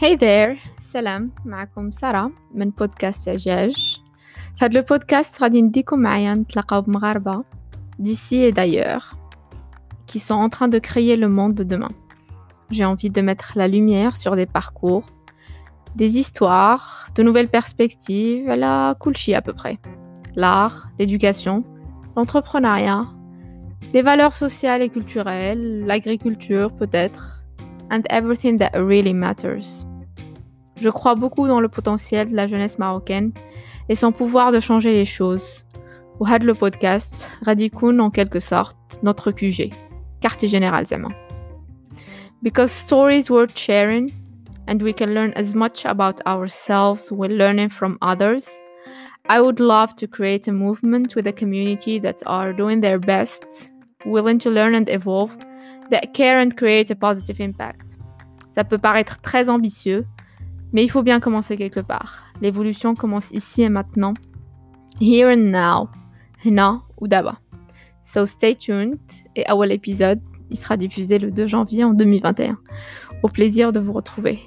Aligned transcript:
Hey 0.00 0.16
there, 0.16 0.58
salam, 0.92 1.30
معكم 1.44 1.90
سارة 1.90 2.32
من 2.54 2.70
بودكاست 2.70 3.28
عجاج 3.28 4.00
في 4.56 4.64
هذا 4.64 4.78
البودكاست 4.78 5.42
غادي 5.42 5.62
نديكم 5.62 5.98
معايا 5.98 6.34
نتلاقاو 6.34 6.82
بمغاربة 6.82 7.44
d'ici 7.98 8.36
et 8.36 8.52
d'ailleurs 8.52 9.16
qui 10.06 10.18
sont 10.18 10.34
en 10.34 10.48
train 10.48 10.68
de 10.68 10.78
créer 10.78 11.16
le 11.16 11.28
monde 11.28 11.54
de 11.54 11.64
demain. 11.64 11.90
J'ai 12.70 12.84
envie 12.84 13.10
de 13.10 13.20
mettre 13.20 13.52
la 13.56 13.68
lumière 13.68 14.16
sur 14.16 14.36
des 14.36 14.46
parcours, 14.46 15.06
des 15.96 16.18
histoires, 16.18 17.08
de 17.14 17.22
nouvelles 17.22 17.48
perspectives, 17.48 18.46
la 18.46 18.94
kulchi 19.00 19.34
à 19.34 19.42
peu 19.42 19.52
près. 19.52 19.78
L'art, 20.36 20.88
l'éducation, 20.98 21.64
l'entrepreneuriat, 22.16 23.06
les 23.92 24.02
valeurs 24.02 24.32
sociales 24.32 24.82
et 24.82 24.88
culturelles, 24.88 25.84
l'agriculture 25.86 26.72
peut-être, 26.72 27.41
and 27.89 28.01
everything 28.09 28.57
that 28.57 28.71
really 28.75 29.13
matters. 29.13 29.85
Je 30.79 30.89
crois 30.89 31.15
beaucoup 31.15 31.47
dans 31.47 31.61
le 31.61 31.69
potentiel 31.69 32.29
de 32.29 32.35
la 32.35 32.47
jeunesse 32.47 32.77
marocaine 32.77 33.31
et 33.89 33.95
son 33.95 34.11
pouvoir 34.11 34.51
de 34.51 34.59
changer 34.59 34.91
les 34.91 35.05
choses. 35.05 35.65
Ou 36.19 36.25
had 36.25 36.43
le 36.43 36.53
podcast, 36.53 37.29
Radikoun 37.45 37.99
en 37.99 38.11
quelque 38.11 38.39
sorte, 38.39 38.77
notre 39.01 39.31
QG, 39.31 39.71
quartier 40.21 40.47
général 40.47 40.85
Zema. 40.85 41.09
Because 42.41 42.71
stories 42.71 43.29
worth 43.29 43.57
sharing 43.57 44.11
and 44.67 44.81
we 44.81 44.93
can 44.93 45.13
learn 45.13 45.33
as 45.35 45.55
much 45.55 45.85
about 45.85 46.21
ourselves 46.25 47.11
while 47.11 47.31
learning 47.31 47.69
from 47.69 47.97
others. 48.01 48.47
I 49.29 49.39
would 49.39 49.59
love 49.59 49.95
to 49.97 50.07
create 50.07 50.47
a 50.47 50.51
movement 50.51 51.15
with 51.15 51.27
a 51.27 51.33
community 51.33 51.99
that 51.99 52.21
are 52.25 52.51
doing 52.51 52.81
their 52.81 52.99
best, 52.99 53.71
willing 54.05 54.39
to 54.39 54.49
learn 54.49 54.75
and 54.75 54.89
evolve, 54.89 55.35
that 55.91 56.07
care 56.13 56.39
and 56.39 56.51
create 56.55 56.91
a 56.91 56.95
positive 56.95 57.41
impact. 57.41 57.97
Ça 58.55 58.63
peut 58.63 58.77
paraître 58.77 59.19
très 59.21 59.49
ambitieux, 59.49 60.05
mais 60.71 60.83
il 60.83 60.89
faut 60.89 61.03
bien 61.03 61.19
commencer 61.19 61.57
quelque 61.57 61.79
part. 61.79 62.25
L'évolution 62.41 62.95
commence 62.95 63.31
ici 63.31 63.63
et 63.63 63.69
maintenant. 63.69 64.13
Here 65.01 65.31
and 65.31 65.51
now. 65.51 65.89
Hna 66.45 66.81
ou 66.99 67.07
d'abord. 67.07 67.41
So 68.03 68.25
stay 68.25 68.55
tuned. 68.55 68.99
Et 69.35 69.45
awal 69.47 69.71
épisode, 69.71 70.19
il 70.49 70.57
sera 70.57 70.77
diffusé 70.77 71.19
le 71.19 71.31
2 71.31 71.47
janvier 71.47 71.83
en 71.83 71.93
2021. 71.93 72.57
Au 73.23 73.27
plaisir 73.29 73.71
de 73.71 73.79
vous 73.79 73.93
retrouver. 73.93 74.39